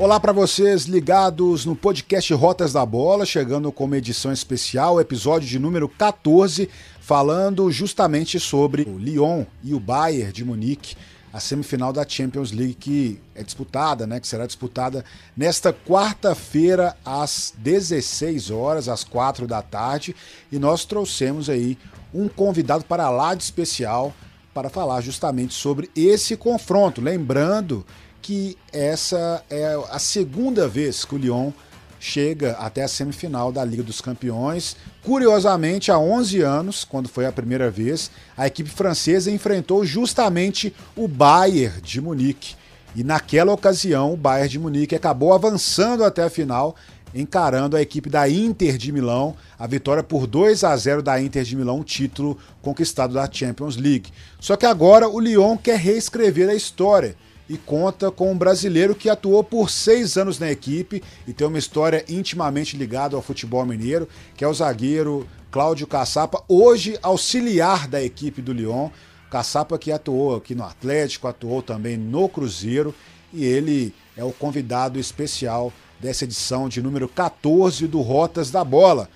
Olá 0.00 0.20
para 0.20 0.32
vocês 0.32 0.84
ligados 0.84 1.64
no 1.64 1.74
podcast 1.74 2.32
Rotas 2.32 2.72
da 2.72 2.86
Bola, 2.86 3.26
chegando 3.26 3.72
com 3.72 3.82
uma 3.82 3.96
edição 3.96 4.32
especial, 4.32 5.00
episódio 5.00 5.48
de 5.48 5.58
número 5.58 5.88
14, 5.88 6.70
falando 7.00 7.68
justamente 7.72 8.38
sobre 8.38 8.82
o 8.82 8.96
Lyon 8.96 9.44
e 9.60 9.74
o 9.74 9.80
Bayern 9.80 10.32
de 10.32 10.44
Munique, 10.44 10.94
a 11.32 11.40
semifinal 11.40 11.92
da 11.92 12.08
Champions 12.08 12.52
League 12.52 12.74
que 12.74 13.20
é 13.34 13.42
disputada, 13.42 14.06
né, 14.06 14.20
que 14.20 14.28
será 14.28 14.46
disputada 14.46 15.04
nesta 15.36 15.72
quarta-feira 15.72 16.96
às 17.04 17.52
16 17.58 18.52
horas, 18.52 18.88
às 18.88 19.02
4 19.02 19.48
da 19.48 19.62
tarde, 19.62 20.14
e 20.52 20.60
nós 20.60 20.84
trouxemos 20.84 21.50
aí 21.50 21.76
um 22.14 22.28
convidado 22.28 22.84
para 22.84 23.10
lá 23.10 23.34
de 23.34 23.42
especial 23.42 24.14
para 24.54 24.70
falar 24.70 25.00
justamente 25.00 25.54
sobre 25.54 25.90
esse 25.96 26.36
confronto, 26.36 27.00
lembrando 27.00 27.84
que 28.28 28.58
essa 28.70 29.42
é 29.48 29.74
a 29.90 29.98
segunda 29.98 30.68
vez 30.68 31.02
que 31.02 31.14
o 31.14 31.18
Lyon 31.18 31.50
chega 31.98 32.52
até 32.58 32.82
a 32.82 32.88
semifinal 32.88 33.50
da 33.50 33.64
Liga 33.64 33.82
dos 33.82 34.02
Campeões. 34.02 34.76
Curiosamente, 35.02 35.90
há 35.90 35.98
11 35.98 36.42
anos, 36.42 36.84
quando 36.84 37.08
foi 37.08 37.24
a 37.24 37.32
primeira 37.32 37.70
vez, 37.70 38.10
a 38.36 38.46
equipe 38.46 38.68
francesa 38.68 39.30
enfrentou 39.30 39.82
justamente 39.82 40.74
o 40.94 41.08
Bayern 41.08 41.80
de 41.80 42.02
Munique. 42.02 42.54
E 42.94 43.02
naquela 43.02 43.50
ocasião, 43.50 44.12
o 44.12 44.16
Bayern 44.16 44.50
de 44.50 44.58
Munique 44.58 44.94
acabou 44.94 45.32
avançando 45.32 46.04
até 46.04 46.22
a 46.22 46.28
final, 46.28 46.76
encarando 47.14 47.78
a 47.78 47.80
equipe 47.80 48.10
da 48.10 48.28
Inter 48.28 48.76
de 48.76 48.92
Milão, 48.92 49.34
a 49.58 49.66
vitória 49.66 50.02
por 50.02 50.26
2 50.26 50.64
a 50.64 50.76
0 50.76 51.02
da 51.02 51.18
Inter 51.18 51.44
de 51.44 51.56
Milão, 51.56 51.82
título 51.82 52.36
conquistado 52.60 53.14
da 53.14 53.26
Champions 53.32 53.78
League. 53.78 54.12
Só 54.38 54.54
que 54.54 54.66
agora 54.66 55.08
o 55.08 55.18
Lyon 55.18 55.56
quer 55.56 55.78
reescrever 55.78 56.50
a 56.50 56.54
história 56.54 57.16
e 57.48 57.56
conta 57.56 58.10
com 58.10 58.30
um 58.30 58.36
brasileiro 58.36 58.94
que 58.94 59.08
atuou 59.08 59.42
por 59.42 59.70
seis 59.70 60.16
anos 60.16 60.38
na 60.38 60.50
equipe 60.50 61.02
e 61.26 61.32
tem 61.32 61.46
uma 61.46 61.58
história 61.58 62.04
intimamente 62.08 62.76
ligada 62.76 63.16
ao 63.16 63.22
futebol 63.22 63.64
mineiro, 63.64 64.08
que 64.36 64.44
é 64.44 64.48
o 64.48 64.54
zagueiro 64.54 65.26
Cláudio 65.50 65.86
Caçapa, 65.86 66.44
hoje 66.46 66.98
auxiliar 67.02 67.88
da 67.88 68.02
equipe 68.02 68.42
do 68.42 68.52
Lyon. 68.52 68.90
Caçapa 69.30 69.78
que 69.78 69.90
atuou 69.90 70.36
aqui 70.36 70.54
no 70.54 70.64
Atlético, 70.64 71.28
atuou 71.28 71.62
também 71.62 71.96
no 71.96 72.28
Cruzeiro 72.28 72.94
e 73.32 73.44
ele 73.44 73.94
é 74.16 74.24
o 74.24 74.32
convidado 74.32 74.98
especial 74.98 75.72
dessa 76.00 76.24
edição 76.24 76.68
de 76.68 76.82
número 76.82 77.08
14 77.08 77.86
do 77.86 78.00
Rotas 78.00 78.50
da 78.50 78.62
Bola. 78.62 79.08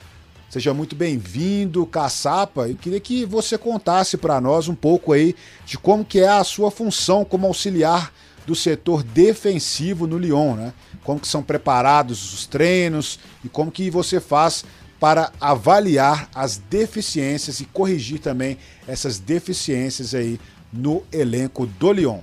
Seja 0.52 0.74
muito 0.74 0.94
bem-vindo, 0.94 1.86
Caçapa. 1.86 2.68
Eu 2.68 2.76
queria 2.76 3.00
que 3.00 3.24
você 3.24 3.56
contasse 3.56 4.18
para 4.18 4.38
nós 4.38 4.68
um 4.68 4.74
pouco 4.74 5.14
aí 5.14 5.34
de 5.64 5.78
como 5.78 6.04
que 6.04 6.20
é 6.20 6.28
a 6.28 6.44
sua 6.44 6.70
função 6.70 7.24
como 7.24 7.46
auxiliar 7.46 8.12
do 8.46 8.54
setor 8.54 9.02
defensivo 9.02 10.06
no 10.06 10.18
Lyon, 10.18 10.56
né? 10.56 10.74
Como 11.02 11.18
que 11.18 11.26
são 11.26 11.42
preparados 11.42 12.34
os 12.34 12.44
treinos 12.44 13.18
e 13.42 13.48
como 13.48 13.72
que 13.72 13.88
você 13.88 14.20
faz 14.20 14.62
para 15.00 15.32
avaliar 15.40 16.28
as 16.34 16.58
deficiências 16.58 17.60
e 17.60 17.64
corrigir 17.64 18.18
também 18.18 18.58
essas 18.86 19.18
deficiências 19.18 20.14
aí 20.14 20.38
no 20.70 21.02
elenco 21.10 21.64
do 21.64 21.92
Lyon. 21.92 22.18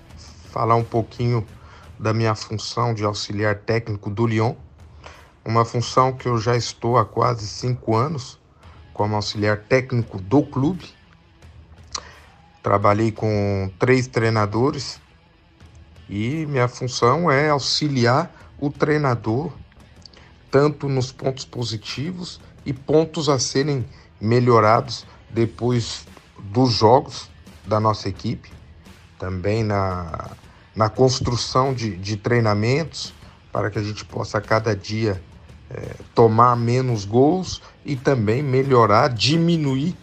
Falar 0.52 0.76
um 0.76 0.84
pouquinho 0.84 1.44
da 1.98 2.14
minha 2.14 2.36
função 2.36 2.94
de 2.94 3.04
auxiliar 3.04 3.56
técnico 3.56 4.08
do 4.08 4.28
Lyon, 4.28 4.54
uma 5.50 5.66
função 5.66 6.14
que 6.14 6.28
eu 6.28 6.38
já 6.38 6.56
estou 6.56 6.96
há 6.96 7.04
quase 7.04 7.48
cinco 7.48 7.96
anos 7.96 8.40
como 8.94 9.16
auxiliar 9.16 9.58
técnico 9.58 10.20
do 10.20 10.44
clube. 10.44 10.94
Trabalhei 12.62 13.12
com 13.12 13.72
três 13.80 14.06
treinadores 14.06 15.02
e 16.08 16.46
minha 16.46 16.68
função 16.68 17.32
é 17.32 17.50
auxiliar 17.50 18.32
o 18.60 18.70
treinador 18.70 19.52
tanto 20.52 20.88
nos 20.88 21.12
pontos 21.12 21.46
positivos 21.46 22.40
e 22.64 22.72
pontos 22.72 23.28
a 23.28 23.40
serem 23.40 23.84
melhorados 24.22 25.04
depois 25.32 26.06
dos 26.38 26.74
jogos 26.74 27.28
da 27.66 27.80
nossa 27.80 28.08
equipe, 28.08 28.52
também 29.18 29.64
na, 29.64 30.30
na 30.76 30.90
construção 30.90 31.74
de, 31.74 31.98
de 31.98 32.18
treinamentos 32.18 33.16
para 33.52 33.72
que 33.72 33.80
a 33.80 33.84
gente 33.84 34.06
possa 34.06 34.40
cada 34.40 34.76
dia 34.76 35.20
é, 35.70 35.96
tomar 36.16 36.56
menos 36.56 37.06
gols 37.06 37.62
e 37.86 37.96
também 37.96 38.42
melhorar, 38.42 39.10
diminuir 39.10 39.96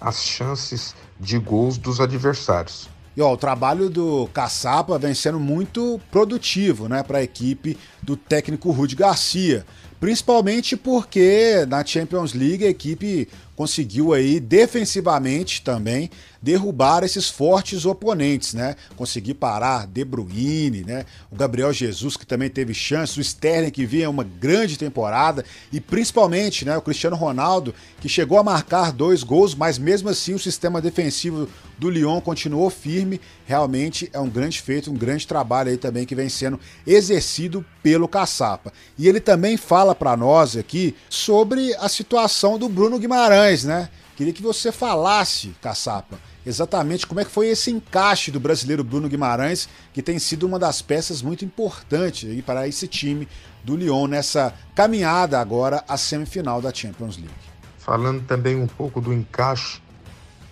as 0.00 0.22
chances 0.22 0.94
de 1.18 1.38
gols 1.38 1.78
dos 1.78 2.00
adversários. 2.00 2.88
E 3.16 3.22
ó, 3.22 3.32
o 3.32 3.36
trabalho 3.36 3.88
do 3.88 4.28
Caçapa 4.34 4.98
vem 4.98 5.14
sendo 5.14 5.38
muito 5.38 6.00
produtivo 6.10 6.88
né, 6.88 7.02
para 7.02 7.18
a 7.18 7.22
equipe 7.22 7.78
do 8.02 8.16
técnico 8.16 8.72
Rudi 8.72 8.96
Garcia. 8.96 9.64
Principalmente 10.04 10.76
porque 10.76 11.64
na 11.66 11.82
Champions 11.82 12.34
League 12.34 12.62
a 12.62 12.68
equipe 12.68 13.26
conseguiu 13.56 14.12
aí 14.12 14.38
defensivamente 14.38 15.62
também 15.62 16.10
derrubar 16.42 17.02
esses 17.02 17.30
fortes 17.30 17.86
oponentes, 17.86 18.52
né? 18.52 18.76
Conseguir 18.96 19.32
parar 19.32 19.86
De 19.86 20.04
Bruyne, 20.04 20.84
né? 20.84 21.06
O 21.30 21.36
Gabriel 21.36 21.72
Jesus 21.72 22.18
que 22.18 22.26
também 22.26 22.50
teve 22.50 22.74
chance, 22.74 23.18
o 23.18 23.22
Sterling 23.22 23.70
que 23.70 23.86
vinha 23.86 24.10
uma 24.10 24.24
grande 24.24 24.76
temporada 24.76 25.42
e 25.72 25.80
principalmente, 25.80 26.66
né, 26.66 26.76
o 26.76 26.82
Cristiano 26.82 27.16
Ronaldo 27.16 27.74
que 27.98 28.08
chegou 28.08 28.36
a 28.38 28.42
marcar 28.42 28.92
dois 28.92 29.22
gols, 29.22 29.54
mas 29.54 29.78
mesmo 29.78 30.10
assim 30.10 30.34
o 30.34 30.38
sistema 30.38 30.82
defensivo 30.82 31.48
do 31.78 31.88
Lyon 31.88 32.20
continuou 32.20 32.68
firme. 32.68 33.20
Realmente 33.46 34.10
é 34.12 34.20
um 34.20 34.28
grande 34.28 34.60
feito, 34.60 34.90
um 34.90 34.96
grande 34.96 35.26
trabalho 35.26 35.70
aí 35.70 35.78
também 35.78 36.04
que 36.04 36.14
vem 36.14 36.28
sendo 36.28 36.60
exercido 36.86 37.64
pelo 37.82 38.08
Caçapa. 38.08 38.72
E 38.98 39.08
ele 39.08 39.20
também 39.20 39.56
fala 39.56 39.93
para 39.94 40.16
nós 40.16 40.56
aqui 40.56 40.94
sobre 41.08 41.74
a 41.76 41.88
situação 41.88 42.58
do 42.58 42.68
Bruno 42.68 42.98
Guimarães, 42.98 43.64
né? 43.64 43.88
Queria 44.16 44.32
que 44.32 44.42
você 44.42 44.70
falasse, 44.70 45.54
Caçapa, 45.60 46.18
exatamente 46.46 47.06
como 47.06 47.20
é 47.20 47.24
que 47.24 47.30
foi 47.30 47.48
esse 47.48 47.70
encaixe 47.70 48.30
do 48.30 48.38
brasileiro 48.38 48.84
Bruno 48.84 49.08
Guimarães, 49.08 49.68
que 49.92 50.02
tem 50.02 50.18
sido 50.18 50.46
uma 50.46 50.58
das 50.58 50.80
peças 50.82 51.22
muito 51.22 51.44
importantes 51.44 52.30
aí 52.30 52.42
para 52.42 52.68
esse 52.68 52.86
time 52.86 53.28
do 53.64 53.76
Lyon 53.76 54.06
nessa 54.06 54.54
caminhada 54.74 55.40
agora 55.40 55.82
à 55.88 55.96
semifinal 55.96 56.60
da 56.60 56.72
Champions 56.72 57.16
League. 57.16 57.32
Falando 57.78 58.24
também 58.26 58.56
um 58.56 58.66
pouco 58.66 59.00
do 59.00 59.12
encaixe 59.12 59.82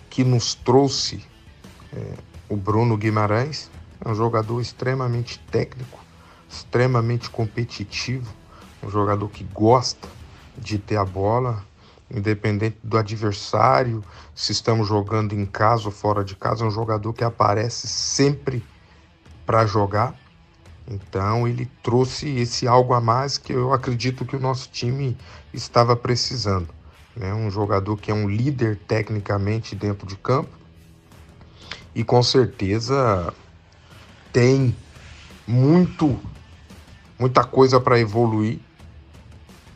que 0.09 0.23
nos 0.23 0.53
trouxe 0.53 1.23
é, 1.91 2.13
o 2.49 2.55
Bruno 2.55 2.97
Guimarães, 2.97 3.69
é 4.03 4.09
um 4.09 4.15
jogador 4.15 4.59
extremamente 4.59 5.39
técnico, 5.51 5.99
extremamente 6.49 7.29
competitivo, 7.29 8.31
um 8.83 8.89
jogador 8.89 9.29
que 9.29 9.43
gosta 9.43 10.07
de 10.57 10.77
ter 10.77 10.97
a 10.97 11.05
bola, 11.05 11.63
independente 12.11 12.77
do 12.83 12.97
adversário, 12.97 14.03
se 14.35 14.51
estamos 14.51 14.87
jogando 14.87 15.33
em 15.33 15.45
casa 15.45 15.85
ou 15.85 15.91
fora 15.91 16.23
de 16.23 16.35
casa, 16.35 16.63
é 16.63 16.67
um 16.67 16.71
jogador 16.71 17.13
que 17.13 17.23
aparece 17.23 17.87
sempre 17.87 18.63
para 19.45 19.65
jogar. 19.65 20.15
Então 20.87 21.47
ele 21.47 21.69
trouxe 21.81 22.29
esse 22.37 22.67
algo 22.67 22.93
a 22.93 22.99
mais 22.99 23.37
que 23.37 23.53
eu 23.53 23.73
acredito 23.73 24.25
que 24.25 24.35
o 24.35 24.39
nosso 24.39 24.69
time 24.69 25.17
estava 25.53 25.95
precisando. 25.95 26.67
Né? 27.15 27.33
Um 27.33 27.49
jogador 27.49 27.97
que 27.97 28.11
é 28.11 28.13
um 28.13 28.29
líder 28.29 28.77
tecnicamente 28.87 29.75
dentro 29.75 30.05
de 30.05 30.17
campo 30.17 30.51
e 31.95 32.03
com 32.03 32.21
certeza 32.21 33.33
tem 34.31 34.75
muito 35.47 36.19
muita 37.19 37.43
coisa 37.43 37.79
para 37.79 37.99
evoluir 37.99 38.59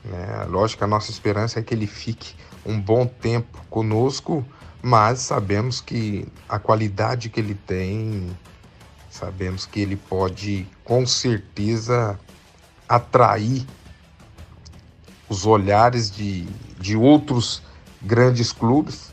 né? 0.08 0.46
Lógico 0.50 0.80
que 0.80 0.84
a 0.84 0.88
nossa 0.88 1.12
esperança 1.12 1.60
é 1.60 1.64
que 1.64 1.74
ele 1.74 1.88
fique 1.88 2.36
um 2.66 2.80
bom 2.80 3.06
tempo 3.06 3.62
conosco, 3.70 4.46
mas 4.82 5.20
sabemos 5.20 5.82
que 5.82 6.28
a 6.48 6.58
qualidade 6.60 7.30
que 7.30 7.40
ele 7.40 7.56
tem, 7.56 8.36
sabemos 9.10 9.66
que 9.66 9.80
ele 9.80 9.96
pode 9.96 10.68
com 10.84 11.06
certeza 11.06 12.20
atrair 12.88 13.66
os 15.30 15.46
olhares 15.46 16.10
de, 16.10 16.44
de 16.80 16.96
outros 16.96 17.62
grandes 18.02 18.52
clubes. 18.52 19.12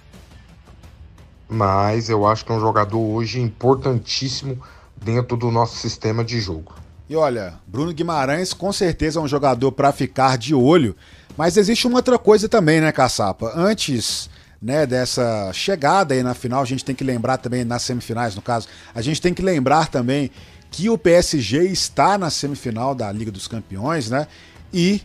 Mas 1.48 2.08
eu 2.08 2.26
acho 2.26 2.44
que 2.44 2.52
é 2.52 2.54
um 2.54 2.60
jogador 2.60 2.98
hoje 2.98 3.40
importantíssimo 3.40 4.60
dentro 4.96 5.36
do 5.36 5.50
nosso 5.50 5.76
sistema 5.76 6.24
de 6.24 6.40
jogo. 6.40 6.83
E 7.08 7.14
olha, 7.14 7.54
Bruno 7.66 7.92
Guimarães 7.92 8.54
com 8.54 8.72
certeza 8.72 9.20
é 9.20 9.22
um 9.22 9.28
jogador 9.28 9.72
para 9.72 9.92
ficar 9.92 10.38
de 10.38 10.54
olho, 10.54 10.96
mas 11.36 11.56
existe 11.56 11.86
uma 11.86 11.96
outra 11.96 12.18
coisa 12.18 12.48
também, 12.48 12.80
né, 12.80 12.90
Caçapa? 12.92 13.52
Antes 13.54 14.30
né, 14.60 14.86
dessa 14.86 15.52
chegada 15.52 16.14
aí 16.14 16.22
na 16.22 16.32
final, 16.32 16.62
a 16.62 16.64
gente 16.64 16.82
tem 16.82 16.94
que 16.94 17.04
lembrar 17.04 17.36
também, 17.36 17.62
nas 17.62 17.82
semifinais 17.82 18.34
no 18.34 18.40
caso, 18.40 18.66
a 18.94 19.02
gente 19.02 19.20
tem 19.20 19.34
que 19.34 19.42
lembrar 19.42 19.88
também 19.88 20.30
que 20.70 20.88
o 20.88 20.96
PSG 20.96 21.64
está 21.66 22.16
na 22.16 22.30
semifinal 22.30 22.94
da 22.94 23.12
Liga 23.12 23.30
dos 23.30 23.46
Campeões, 23.46 24.08
né? 24.10 24.26
E 24.72 25.02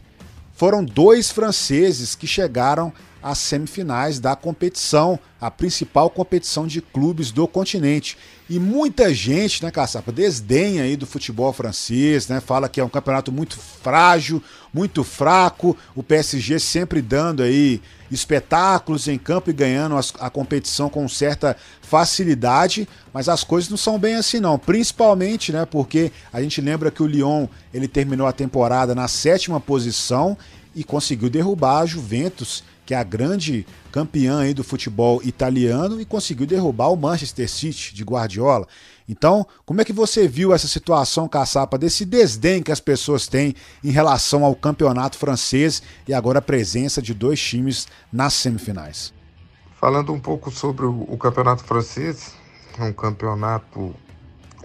foram 0.53 0.83
dois 0.83 1.29
franceses 1.29 2.15
que 2.15 2.25
chegaram 2.25 2.93
as 3.21 3.37
semifinais 3.37 4.19
da 4.19 4.35
competição, 4.35 5.19
a 5.39 5.51
principal 5.51 6.09
competição 6.09 6.65
de 6.65 6.81
clubes 6.81 7.31
do 7.31 7.47
continente. 7.47 8.17
E 8.49 8.59
muita 8.59 9.13
gente, 9.13 9.63
né, 9.63 9.69
Caçapa, 9.69 10.11
desdenha 10.11 10.83
aí 10.83 10.95
do 10.95 11.05
futebol 11.05 11.53
francês, 11.53 12.27
né? 12.27 12.39
Fala 12.39 12.67
que 12.67 12.79
é 12.79 12.83
um 12.83 12.89
campeonato 12.89 13.31
muito 13.31 13.57
frágil, 13.57 14.41
muito 14.73 15.03
fraco, 15.03 15.77
o 15.95 16.01
PSG 16.01 16.59
sempre 16.59 17.01
dando 17.01 17.43
aí 17.43 17.81
espetáculos 18.09 19.07
em 19.07 19.17
campo 19.17 19.49
e 19.49 19.53
ganhando 19.53 19.95
a 20.19 20.29
competição 20.29 20.89
com 20.89 21.07
certa 21.07 21.55
facilidade, 21.81 22.87
mas 23.13 23.29
as 23.29 23.43
coisas 23.43 23.69
não 23.69 23.77
são 23.77 23.99
bem 23.99 24.15
assim 24.15 24.39
não, 24.39 24.57
principalmente, 24.57 25.51
né, 25.51 25.65
porque 25.65 26.11
a 26.33 26.41
gente 26.41 26.59
lembra 26.59 26.89
que 26.89 27.03
o 27.03 27.07
Lyon, 27.07 27.47
ele 27.71 27.87
terminou 27.87 28.25
a 28.25 28.33
temporada 28.33 28.95
na 28.95 29.07
sétima 29.07 29.59
posição 29.59 30.35
e 30.75 30.83
conseguiu 30.83 31.29
derrubar 31.29 31.81
a 31.81 31.85
Juventus 31.85 32.63
que 32.89 32.95
é 32.95 32.97
a 32.97 33.03
grande 33.03 33.67
campeã 33.91 34.39
aí 34.39 34.51
do 34.51 34.63
futebol 34.63 35.21
italiano 35.23 36.01
e 36.01 36.05
conseguiu 36.05 36.47
derrubar 36.47 36.87
o 36.87 36.95
Manchester 36.95 37.47
City 37.47 37.93
de 37.93 38.03
Guardiola. 38.03 38.67
Então, 39.07 39.45
como 39.63 39.79
é 39.79 39.85
que 39.85 39.93
você 39.93 40.27
viu 40.27 40.51
essa 40.51 40.67
situação, 40.67 41.27
Caçapa, 41.27 41.77
desse 41.77 42.03
desdém 42.03 42.63
que 42.63 42.71
as 42.71 42.79
pessoas 42.79 43.27
têm 43.27 43.53
em 43.83 43.91
relação 43.91 44.43
ao 44.43 44.55
campeonato 44.55 45.19
francês 45.19 45.83
e 46.07 46.15
agora 46.15 46.39
a 46.39 46.41
presença 46.41 46.99
de 46.99 47.13
dois 47.13 47.39
times 47.39 47.87
nas 48.11 48.33
semifinais? 48.33 49.13
Falando 49.75 50.11
um 50.11 50.19
pouco 50.19 50.49
sobre 50.49 50.87
o, 50.87 51.15
campeonato 51.15 51.63
francês, 51.63 52.33
é 52.75 52.83
um 52.83 52.93
campeonato 52.93 53.93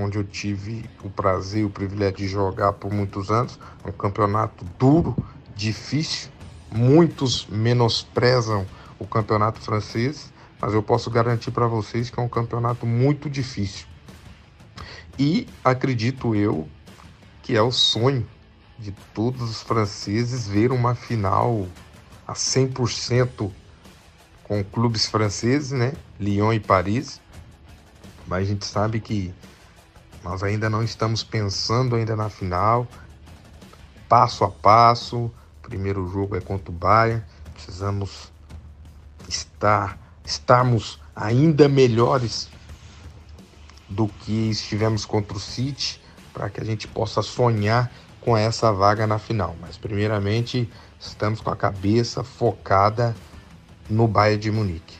onde 0.00 0.16
eu 0.16 0.24
tive 0.24 0.88
o 1.04 1.10
prazer 1.10 1.60
e 1.60 1.64
o 1.66 1.70
privilégio 1.70 2.16
de 2.16 2.28
jogar 2.28 2.72
por 2.72 2.90
muitos 2.90 3.30
anos, 3.30 3.60
é 3.84 3.90
um 3.90 3.92
campeonato 3.92 4.64
duro, 4.78 5.14
difícil, 5.54 6.30
Muitos 6.70 7.46
menosprezam 7.46 8.66
o 8.98 9.06
campeonato 9.06 9.60
francês, 9.60 10.32
mas 10.60 10.72
eu 10.72 10.82
posso 10.82 11.10
garantir 11.10 11.50
para 11.50 11.66
vocês 11.66 12.10
que 12.10 12.18
é 12.18 12.22
um 12.22 12.28
campeonato 12.28 12.86
muito 12.86 13.28
difícil. 13.28 13.86
E 15.18 15.46
acredito 15.64 16.34
eu 16.34 16.68
que 17.42 17.56
é 17.56 17.62
o 17.62 17.70
sonho 17.70 18.26
de 18.78 18.90
todos 19.12 19.42
os 19.42 19.62
franceses 19.62 20.48
ver 20.48 20.72
uma 20.72 20.94
final 20.94 21.68
a 22.26 22.32
100% 22.32 23.50
com 24.42 24.64
clubes 24.64 25.06
franceses, 25.06 25.70
né? 25.72 25.92
Lyon 26.18 26.52
e 26.52 26.60
Paris. 26.60 27.20
Mas 28.26 28.42
a 28.42 28.44
gente 28.44 28.64
sabe 28.64 29.00
que 29.00 29.32
nós 30.22 30.42
ainda 30.42 30.70
não 30.70 30.82
estamos 30.82 31.22
pensando 31.22 31.94
ainda 31.94 32.16
na 32.16 32.30
final, 32.30 32.88
passo 34.08 34.44
a 34.44 34.50
passo, 34.50 35.30
Primeiro 35.64 36.06
jogo 36.08 36.36
é 36.36 36.40
contra 36.40 36.70
o 36.70 36.74
Bayern. 36.74 37.22
Precisamos 37.54 38.30
estar, 39.28 39.98
estarmos 40.24 41.00
ainda 41.16 41.68
melhores 41.68 42.48
do 43.88 44.08
que 44.08 44.50
estivemos 44.50 45.04
contra 45.04 45.36
o 45.36 45.40
City 45.40 46.00
para 46.32 46.50
que 46.50 46.60
a 46.60 46.64
gente 46.64 46.86
possa 46.86 47.22
sonhar 47.22 47.90
com 48.20 48.36
essa 48.36 48.72
vaga 48.72 49.06
na 49.06 49.18
final. 49.18 49.56
Mas 49.60 49.76
primeiramente 49.76 50.68
estamos 51.00 51.40
com 51.40 51.50
a 51.50 51.56
cabeça 51.56 52.22
focada 52.22 53.14
no 53.88 54.08
Bayern 54.08 54.40
de 54.40 54.50
Munique. 54.50 54.96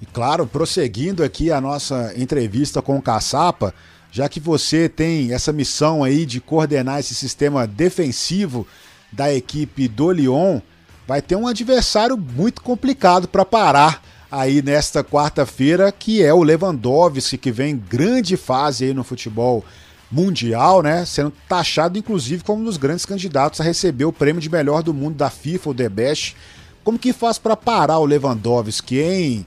E 0.00 0.06
claro, 0.06 0.46
prosseguindo 0.46 1.22
aqui 1.22 1.52
a 1.52 1.60
nossa 1.60 2.12
entrevista 2.16 2.82
com 2.82 2.96
o 2.96 3.02
Caçapa, 3.02 3.72
já 4.10 4.28
que 4.28 4.40
você 4.40 4.88
tem 4.88 5.32
essa 5.32 5.52
missão 5.52 6.02
aí 6.02 6.26
de 6.26 6.40
coordenar 6.40 6.98
esse 6.98 7.14
sistema 7.14 7.66
defensivo 7.66 8.66
da 9.12 9.32
equipe 9.32 9.86
do 9.88 10.10
Lyon 10.10 10.60
vai 11.06 11.20
ter 11.20 11.36
um 11.36 11.46
adversário 11.46 12.16
muito 12.16 12.62
complicado 12.62 13.28
para 13.28 13.44
parar 13.44 14.02
aí 14.30 14.62
nesta 14.62 15.04
quarta-feira, 15.04 15.92
que 15.92 16.22
é 16.22 16.32
o 16.32 16.42
Lewandowski, 16.42 17.36
que 17.36 17.52
vem 17.52 17.74
em 17.74 17.76
grande 17.76 18.36
fase 18.36 18.86
aí 18.86 18.94
no 18.94 19.04
futebol 19.04 19.62
mundial, 20.10 20.82
né? 20.82 21.04
Sendo 21.04 21.32
taxado 21.48 21.98
inclusive 21.98 22.42
como 22.42 22.62
um 22.62 22.64
dos 22.64 22.76
grandes 22.76 23.04
candidatos 23.04 23.60
a 23.60 23.64
receber 23.64 24.04
o 24.04 24.12
prêmio 24.12 24.40
de 24.40 24.50
melhor 24.50 24.82
do 24.82 24.94
mundo 24.94 25.16
da 25.16 25.28
FIFA, 25.28 25.70
o 25.70 25.74
The 25.74 25.88
Best. 25.88 26.36
Como 26.82 26.98
que 26.98 27.12
faz 27.12 27.38
para 27.38 27.56
parar 27.56 27.98
o 27.98 28.06
Lewandowski, 28.06 28.98
hein? 28.98 29.46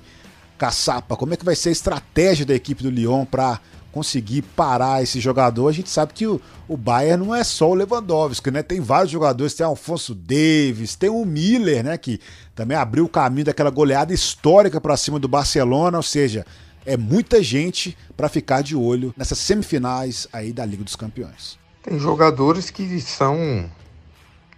Caçapa, 0.58 1.18
como 1.18 1.34
é 1.34 1.38
que 1.38 1.44
vai 1.44 1.56
ser 1.56 1.70
a 1.70 1.74
estratégia 1.74 2.46
da 2.46 2.54
equipe 2.54 2.82
do 2.82 2.90
Lyon 2.90 3.26
para 3.26 3.60
conseguir 3.96 4.42
parar 4.42 5.02
esse 5.02 5.22
jogador, 5.22 5.70
a 5.70 5.72
gente 5.72 5.90
sabe 5.90 6.12
que 6.12 6.28
o, 6.28 6.42
o 6.68 6.76
Bayern 6.76 7.26
não 7.26 7.34
é 7.34 7.46
só 7.46 7.72
o 7.72 7.74
Lewandowski, 7.74 8.52
né? 8.52 8.62
Tem 8.62 8.82
vários 8.82 9.10
jogadores, 9.10 9.54
tem 9.54 9.66
Alfonso 9.66 10.14
Davis, 10.14 10.98
tem 10.98 11.10
o 11.10 11.24
Miller, 11.24 11.82
né? 11.82 11.98
Que 11.98 12.20
também 12.54 12.76
abriu 12.76 13.06
o 13.06 13.10
caminho 13.10 13.46
daquela 13.46 13.70
goleada 13.70 14.14
histórica 14.14 14.82
para 14.82 14.98
cima 14.98 15.18
do 15.18 15.30
Barcelona, 15.30 15.96
ou 15.96 16.04
seja, 16.04 16.46
é 16.86 16.98
muita 16.98 17.42
gente 17.42 17.98
para 18.18 18.28
ficar 18.28 18.62
de 18.62 18.76
olho 18.76 19.14
nessas 19.16 19.40
semifinais 19.40 20.28
aí 20.34 20.52
da 20.52 20.66
Liga 20.66 20.84
dos 20.84 20.98
Campeões. 20.98 21.58
Tem 21.82 21.98
jogadores 21.98 22.70
que 22.70 23.00
são 23.00 23.72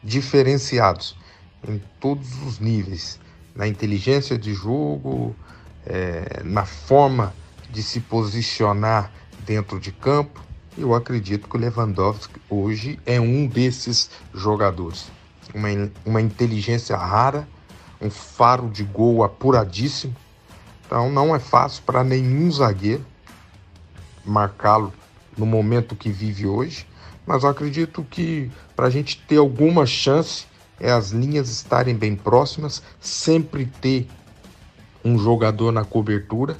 diferenciados 0.04 1.16
em 1.68 1.80
todos 2.00 2.28
os 2.42 2.60
níveis, 2.60 3.20
na 3.56 3.68
inteligência 3.68 4.36
de 4.36 4.56
jogo, 4.56 5.36
é, 5.86 6.42
na 6.44 6.66
forma 6.66 7.36
de 7.70 7.84
se 7.84 8.00
posicionar 8.00 9.12
dentro 9.48 9.80
de 9.80 9.92
campo. 9.94 10.44
Eu 10.78 10.94
acredito 10.94 11.48
que 11.48 11.56
o 11.56 11.60
Lewandowski 11.60 12.40
hoje 12.50 13.00
é 13.06 13.20
um 13.20 13.48
desses 13.48 14.12
jogadores. 14.34 15.10
Uma, 15.56 15.70
uma 16.06 16.22
inteligência 16.22 16.96
rara, 16.96 17.48
um 18.00 18.12
faro 18.12 18.70
de 18.70 18.84
gol 18.84 19.24
apuradíssimo. 19.24 20.16
Então 20.86 21.10
não 21.12 21.34
é 21.34 21.40
fácil 21.40 21.82
para 21.84 22.04
nenhum 22.04 22.52
zagueiro 22.52 23.04
marcá-lo 24.24 24.94
no 25.38 25.46
momento 25.46 25.96
que 25.96 26.10
vive 26.10 26.46
hoje. 26.46 26.86
Mas 27.26 27.44
eu 27.44 27.50
acredito 27.50 28.06
que 28.10 28.52
para 28.76 28.88
a 28.88 28.90
gente 28.90 29.18
ter 29.28 29.38
alguma 29.38 29.86
chance 29.86 30.46
é 30.80 30.92
as 30.92 31.10
linhas 31.12 31.50
estarem 31.50 31.96
bem 31.96 32.16
próximas, 32.16 32.84
sempre 33.00 33.66
ter 33.66 34.08
um 35.04 35.18
jogador 35.18 35.72
na 35.72 35.84
cobertura. 35.84 36.58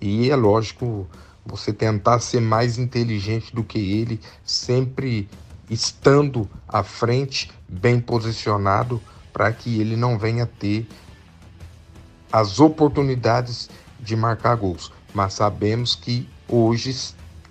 E 0.00 0.30
é 0.30 0.36
lógico, 0.36 1.06
você 1.48 1.72
tentar 1.72 2.20
ser 2.20 2.40
mais 2.40 2.78
inteligente 2.78 3.54
do 3.54 3.64
que 3.64 3.78
ele, 3.78 4.20
sempre 4.44 5.28
estando 5.70 6.48
à 6.68 6.82
frente, 6.82 7.50
bem 7.68 7.98
posicionado, 8.00 9.00
para 9.32 9.50
que 9.52 9.80
ele 9.80 9.96
não 9.96 10.18
venha 10.18 10.46
ter 10.46 10.86
as 12.30 12.60
oportunidades 12.60 13.70
de 13.98 14.14
marcar 14.14 14.56
gols. 14.56 14.92
Mas 15.14 15.34
sabemos 15.34 15.94
que 15.94 16.28
hoje, 16.46 16.94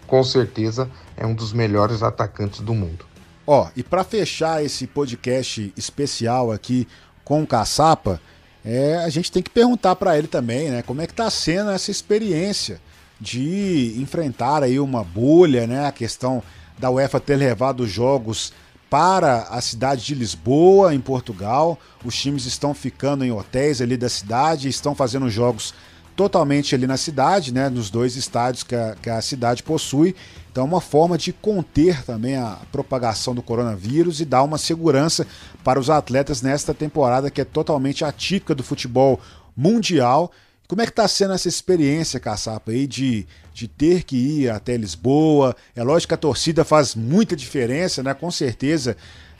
com 0.06 0.24
certeza, 0.24 0.90
é 1.16 1.26
um 1.26 1.34
dos 1.34 1.52
melhores 1.52 2.04
atacantes 2.04 2.60
do 2.60 2.74
mundo. 2.74 3.06
Ó, 3.46 3.64
oh, 3.64 3.72
e 3.76 3.82
para 3.82 4.04
fechar 4.04 4.64
esse 4.64 4.86
podcast 4.86 5.74
especial 5.76 6.52
aqui 6.52 6.88
com 7.24 7.42
o 7.42 7.48
Caçapa, 7.48 8.22
é, 8.64 8.98
a 8.98 9.10
gente 9.10 9.32
tem 9.32 9.42
que 9.42 9.50
perguntar 9.50 9.96
para 9.96 10.18
ele 10.18 10.28
também, 10.28 10.70
né? 10.70 10.82
Como 10.82 11.02
é 11.02 11.08
que 11.08 11.14
está 11.14 11.30
sendo 11.30 11.72
essa 11.72 11.90
experiência 11.90 12.82
de 13.20 13.96
enfrentar 13.98 14.64
aí 14.64 14.80
uma 14.80 15.04
bolha, 15.04 15.66
né? 15.66 15.88
A 15.88 15.92
questão 15.92 16.44
da 16.78 16.92
UEFA 16.92 17.20
ter 17.20 17.36
levado 17.36 17.82
os 17.82 17.90
jogos 17.90 18.54
para 18.90 19.42
a 19.50 19.60
cidade 19.60 20.06
de 20.06 20.16
Lisboa, 20.16 20.94
em 20.94 21.00
Portugal. 21.00 21.78
Os 22.06 22.16
times 22.16 22.46
estão 22.46 22.74
ficando 22.74 23.26
em 23.26 23.32
hotéis 23.32 23.82
ali 23.82 23.98
da 23.98 24.10
cidade, 24.10 24.70
estão 24.70 24.96
fazendo 24.96 25.30
jogos 25.30 25.74
totalmente 26.16 26.74
ali 26.74 26.88
na 26.88 26.98
cidade, 26.98 27.54
né, 27.54 27.70
nos 27.70 27.92
dois 27.92 28.16
estádios 28.16 28.64
que 28.64 28.74
a, 28.74 28.96
que 29.00 29.10
a 29.10 29.22
cidade 29.22 29.62
possui. 29.62 30.16
Então, 30.52 30.64
é 30.64 30.68
uma 30.68 30.82
forma 30.82 31.16
de 31.16 31.32
conter 31.32 32.04
também 32.04 32.36
a 32.36 32.58
propagação 32.72 33.36
do 33.36 33.44
coronavírus 33.44 34.20
e 34.20 34.26
dar 34.26 34.42
uma 34.42 34.58
segurança 34.58 35.28
para 35.64 35.80
os 35.80 35.92
atletas 35.92 36.42
nesta 36.42 36.74
temporada 36.74 37.30
que 37.30 37.42
é 37.42 37.46
totalmente 37.46 38.04
atípica 38.04 38.56
do 38.56 38.64
futebol 38.64 39.20
mundial 39.56 40.32
como 40.68 40.82
é 40.82 40.86
que 40.86 40.92
está 40.92 41.08
sendo 41.08 41.34
essa 41.34 41.48
experiência, 41.48 42.20
Caçapa, 42.20 42.72
aí 42.72 42.86
de, 42.86 43.26
de 43.54 43.68
ter 43.68 44.04
que 44.04 44.18
ir 44.18 44.50
até 44.50 44.76
Lisboa? 44.76 45.56
É 45.74 45.82
lógico 45.82 46.10
que 46.10 46.14
a 46.14 46.18
torcida 46.18 46.66
faz 46.66 46.94
muita 46.94 47.36
diferença, 47.36 48.04
né? 48.04 48.14
Com 48.14 48.30
certeza 48.30 48.98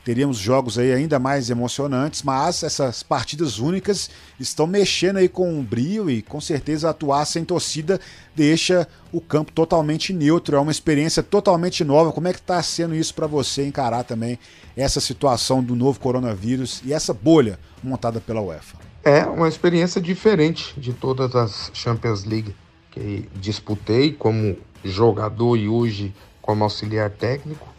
teríamos 0.08 0.38
jogos 0.38 0.78
aí 0.78 0.90
ainda 0.90 1.18
mais 1.18 1.50
emocionantes, 1.50 2.22
mas 2.22 2.62
essas 2.62 3.02
partidas 3.02 3.58
únicas 3.58 4.08
estão 4.40 4.66
mexendo 4.66 5.18
aí 5.18 5.28
com 5.28 5.60
o 5.60 5.62
brilho 5.62 6.08
e 6.08 6.22
com 6.22 6.40
certeza 6.40 6.88
atuar 6.88 7.26
sem 7.26 7.44
torcida 7.44 8.00
deixa 8.34 8.88
o 9.12 9.20
campo 9.20 9.52
totalmente 9.52 10.14
neutro, 10.14 10.56
é 10.56 10.58
uma 10.58 10.70
experiência 10.70 11.22
totalmente 11.22 11.84
nova. 11.84 12.10
Como 12.10 12.26
é 12.26 12.32
que 12.32 12.38
está 12.38 12.62
sendo 12.62 12.94
isso 12.94 13.12
para 13.12 13.26
você 13.26 13.66
encarar 13.66 14.02
também 14.02 14.38
essa 14.74 14.98
situação 14.98 15.62
do 15.62 15.76
novo 15.76 16.00
coronavírus 16.00 16.80
e 16.86 16.94
essa 16.94 17.12
bolha 17.12 17.58
montada 17.82 18.18
pela 18.18 18.40
UEFA? 18.40 18.78
É 19.04 19.26
uma 19.26 19.46
experiência 19.46 20.00
diferente 20.00 20.72
de 20.80 20.94
todas 20.94 21.36
as 21.36 21.70
Champions 21.74 22.24
League 22.24 22.56
que 22.90 23.28
disputei 23.34 24.10
como 24.10 24.56
jogador 24.82 25.58
e 25.58 25.68
hoje 25.68 26.14
como 26.40 26.64
auxiliar 26.64 27.10
técnico. 27.10 27.76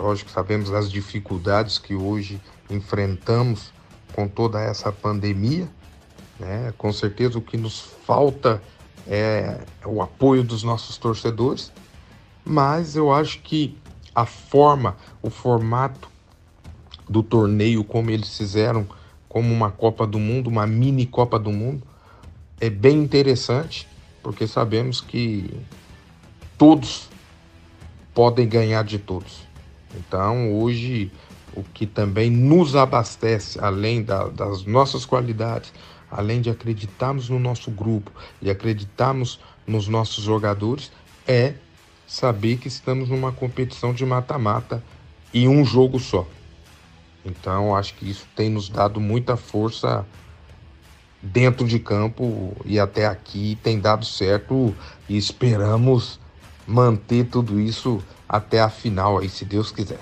Lógico, 0.00 0.30
sabemos 0.30 0.72
as 0.72 0.90
dificuldades 0.90 1.76
que 1.76 1.94
hoje 1.94 2.40
enfrentamos 2.70 3.70
com 4.14 4.26
toda 4.26 4.58
essa 4.58 4.90
pandemia, 4.90 5.68
Né? 6.38 6.72
Com 6.78 6.90
certeza 6.90 7.36
o 7.36 7.42
que 7.42 7.58
nos 7.58 7.80
falta 8.06 8.62
é 9.06 9.60
o 9.84 10.00
apoio 10.00 10.42
dos 10.42 10.62
nossos 10.62 10.96
torcedores, 10.96 11.70
mas 12.42 12.96
eu 12.96 13.12
acho 13.12 13.40
que 13.42 13.76
a 14.14 14.24
forma, 14.24 14.96
o 15.20 15.28
formato 15.28 16.08
do 17.06 17.22
torneio, 17.22 17.84
como 17.84 18.10
eles 18.10 18.34
fizeram, 18.38 18.88
como 19.28 19.52
uma 19.52 19.70
Copa 19.70 20.06
do 20.06 20.18
Mundo, 20.18 20.48
uma 20.48 20.66
mini 20.66 21.04
Copa 21.04 21.38
do 21.38 21.52
Mundo, 21.52 21.86
é 22.58 22.70
bem 22.70 23.02
interessante, 23.02 23.86
porque 24.22 24.46
sabemos 24.46 25.02
que 25.02 25.62
todos 26.56 27.10
podem 28.14 28.48
ganhar 28.48 28.82
de 28.82 28.98
todos. 28.98 29.49
Então, 29.94 30.52
hoje, 30.54 31.10
o 31.54 31.62
que 31.62 31.86
também 31.86 32.30
nos 32.30 32.76
abastece, 32.76 33.58
além 33.60 34.02
da, 34.02 34.28
das 34.28 34.64
nossas 34.64 35.04
qualidades, 35.04 35.72
além 36.10 36.40
de 36.40 36.50
acreditarmos 36.50 37.28
no 37.28 37.38
nosso 37.38 37.70
grupo 37.70 38.10
e 38.40 38.50
acreditarmos 38.50 39.40
nos 39.66 39.88
nossos 39.88 40.24
jogadores, 40.24 40.90
é 41.26 41.54
saber 42.06 42.56
que 42.56 42.68
estamos 42.68 43.08
numa 43.08 43.32
competição 43.32 43.92
de 43.92 44.04
mata-mata 44.04 44.82
e 45.32 45.46
um 45.46 45.64
jogo 45.64 45.98
só. 45.98 46.26
Então, 47.24 47.76
acho 47.76 47.94
que 47.94 48.08
isso 48.08 48.26
tem 48.34 48.48
nos 48.50 48.68
dado 48.68 49.00
muita 49.00 49.36
força 49.36 50.06
dentro 51.22 51.66
de 51.66 51.78
campo 51.78 52.56
e 52.64 52.80
até 52.80 53.06
aqui 53.06 53.58
tem 53.62 53.78
dado 53.78 54.04
certo 54.04 54.74
e 55.08 55.16
esperamos 55.16 56.18
manter 56.66 57.26
tudo 57.26 57.60
isso 57.60 58.02
até 58.30 58.60
a 58.60 58.70
final 58.70 59.18
aí, 59.18 59.28
se 59.28 59.44
Deus 59.44 59.72
quiser. 59.72 59.98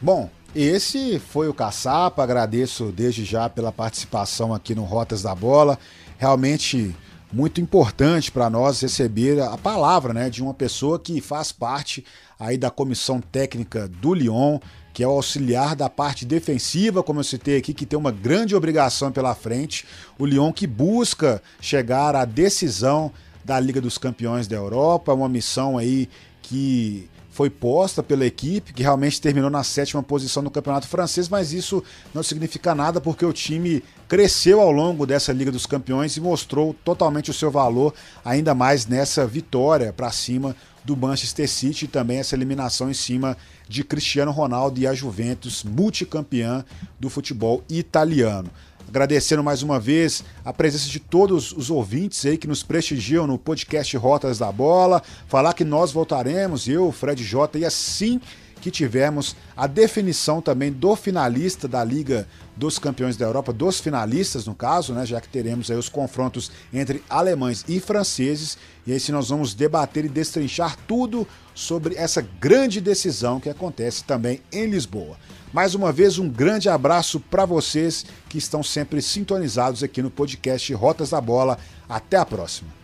Bom, 0.00 0.30
esse 0.54 1.18
foi 1.18 1.48
o 1.48 1.54
Caçapa, 1.54 2.22
agradeço 2.22 2.92
desde 2.92 3.24
já 3.24 3.48
pela 3.48 3.72
participação 3.72 4.54
aqui 4.54 4.72
no 4.72 4.84
Rotas 4.84 5.22
da 5.22 5.34
Bola. 5.34 5.76
Realmente 6.16 6.94
muito 7.32 7.60
importante 7.60 8.30
para 8.30 8.48
nós 8.48 8.80
receber 8.80 9.40
a 9.40 9.58
palavra 9.58 10.14
né, 10.14 10.30
de 10.30 10.42
uma 10.42 10.54
pessoa 10.54 10.98
que 10.98 11.20
faz 11.20 11.50
parte 11.50 12.04
aí 12.38 12.56
da 12.56 12.70
comissão 12.70 13.20
técnica 13.20 13.88
do 13.88 14.14
Lyon, 14.14 14.60
que 14.92 15.02
é 15.02 15.06
o 15.06 15.10
auxiliar 15.10 15.74
da 15.74 15.90
parte 15.90 16.24
defensiva, 16.24 17.02
como 17.02 17.18
eu 17.18 17.24
citei 17.24 17.56
aqui, 17.56 17.74
que 17.74 17.86
tem 17.86 17.98
uma 17.98 18.12
grande 18.12 18.54
obrigação 18.54 19.10
pela 19.10 19.34
frente. 19.34 19.84
O 20.18 20.24
Lyon 20.24 20.52
que 20.52 20.68
busca 20.68 21.42
chegar 21.60 22.14
à 22.14 22.24
decisão 22.24 23.12
da 23.44 23.58
Liga 23.58 23.80
dos 23.80 23.98
Campeões 23.98 24.46
da 24.46 24.56
Europa, 24.56 25.12
uma 25.12 25.28
missão 25.28 25.76
aí 25.76 26.08
que 26.42 27.09
foi 27.30 27.48
posta 27.48 28.02
pela 28.02 28.26
equipe, 28.26 28.72
que 28.72 28.82
realmente 28.82 29.20
terminou 29.20 29.48
na 29.48 29.62
sétima 29.62 30.02
posição 30.02 30.42
no 30.42 30.50
campeonato 30.50 30.88
francês, 30.88 31.28
mas 31.28 31.52
isso 31.52 31.82
não 32.12 32.22
significa 32.22 32.74
nada 32.74 33.00
porque 33.00 33.24
o 33.24 33.32
time 33.32 33.82
cresceu 34.08 34.60
ao 34.60 34.72
longo 34.72 35.06
dessa 35.06 35.32
Liga 35.32 35.52
dos 35.52 35.64
Campeões 35.64 36.16
e 36.16 36.20
mostrou 36.20 36.74
totalmente 36.84 37.30
o 37.30 37.34
seu 37.34 37.50
valor, 37.50 37.94
ainda 38.24 38.54
mais 38.54 38.86
nessa 38.86 39.26
vitória 39.26 39.92
para 39.92 40.10
cima 40.10 40.56
do 40.84 40.96
Manchester 40.96 41.48
City 41.48 41.84
e 41.84 41.88
também 41.88 42.18
essa 42.18 42.34
eliminação 42.34 42.90
em 42.90 42.94
cima 42.94 43.36
de 43.68 43.84
Cristiano 43.84 44.32
Ronaldo 44.32 44.80
e 44.80 44.86
a 44.86 44.94
Juventus, 44.94 45.62
multicampeã 45.62 46.64
do 46.98 47.08
futebol 47.08 47.62
italiano. 47.68 48.50
Agradecendo 48.88 49.42
mais 49.42 49.62
uma 49.62 49.78
vez 49.78 50.24
a 50.44 50.52
presença 50.52 50.88
de 50.88 50.98
todos 50.98 51.52
os 51.52 51.70
ouvintes 51.70 52.26
aí 52.26 52.36
que 52.36 52.46
nos 52.48 52.62
prestigiam 52.62 53.26
no 53.26 53.38
podcast 53.38 53.96
Rotas 53.96 54.38
da 54.38 54.50
Bola. 54.50 55.02
Falar 55.28 55.54
que 55.54 55.64
nós 55.64 55.92
voltaremos, 55.92 56.68
eu, 56.68 56.90
Fred 56.90 57.22
J, 57.22 57.58
e 57.58 57.64
assim 57.64 58.20
que 58.60 58.70
tivermos 58.70 59.34
a 59.56 59.66
definição 59.66 60.40
também 60.40 60.70
do 60.70 60.94
finalista 60.94 61.66
da 61.66 61.82
Liga 61.82 62.28
dos 62.56 62.78
Campeões 62.78 63.16
da 63.16 63.24
Europa, 63.24 63.52
dos 63.52 63.80
finalistas 63.80 64.46
no 64.46 64.54
caso, 64.54 64.92
né, 64.92 65.06
já 65.06 65.20
que 65.20 65.28
teremos 65.28 65.70
aí 65.70 65.76
os 65.76 65.88
confrontos 65.88 66.52
entre 66.72 67.02
alemães 67.08 67.64
e 67.66 67.80
franceses, 67.80 68.58
e 68.86 68.92
aí 68.92 69.00
sim 69.00 69.12
nós 69.12 69.30
vamos 69.30 69.54
debater 69.54 70.04
e 70.04 70.08
destrinchar 70.08 70.76
tudo 70.86 71.26
sobre 71.54 71.94
essa 71.94 72.20
grande 72.40 72.80
decisão 72.80 73.40
que 73.40 73.48
acontece 73.48 74.04
também 74.04 74.40
em 74.52 74.66
Lisboa. 74.66 75.16
Mais 75.52 75.74
uma 75.74 75.90
vez, 75.90 76.18
um 76.18 76.28
grande 76.28 76.68
abraço 76.68 77.18
para 77.18 77.44
vocês 77.44 78.06
que 78.28 78.38
estão 78.38 78.62
sempre 78.62 79.02
sintonizados 79.02 79.82
aqui 79.82 80.00
no 80.00 80.10
podcast 80.10 80.72
Rotas 80.74 81.10
da 81.10 81.20
Bola. 81.20 81.58
Até 81.88 82.16
a 82.16 82.24
próxima. 82.24 82.79